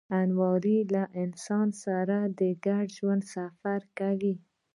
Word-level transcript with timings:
الماري 0.19 0.77
له 0.93 1.03
انسان 1.23 1.67
سره 1.83 2.17
د 2.39 2.41
ژوند 2.95 3.23
سفر 3.33 3.79
کوي 3.99 4.35